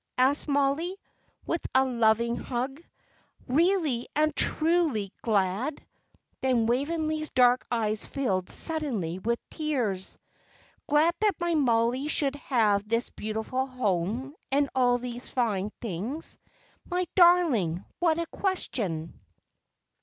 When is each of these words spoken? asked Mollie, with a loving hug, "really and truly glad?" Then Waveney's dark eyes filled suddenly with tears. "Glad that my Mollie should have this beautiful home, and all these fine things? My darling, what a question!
asked 0.17 0.47
Mollie, 0.47 0.97
with 1.45 1.63
a 1.75 1.85
loving 1.85 2.35
hug, 2.35 2.81
"really 3.47 4.07
and 4.15 4.35
truly 4.35 5.13
glad?" 5.21 5.79
Then 6.41 6.65
Waveney's 6.65 7.29
dark 7.29 7.67
eyes 7.69 8.07
filled 8.07 8.49
suddenly 8.49 9.19
with 9.19 9.37
tears. 9.51 10.17
"Glad 10.87 11.13
that 11.19 11.39
my 11.39 11.53
Mollie 11.53 12.07
should 12.07 12.33
have 12.33 12.87
this 12.87 13.11
beautiful 13.11 13.67
home, 13.67 14.33
and 14.51 14.71
all 14.73 14.97
these 14.97 15.29
fine 15.29 15.69
things? 15.81 16.39
My 16.89 17.05
darling, 17.13 17.85
what 17.99 18.17
a 18.17 18.25
question! 18.25 19.21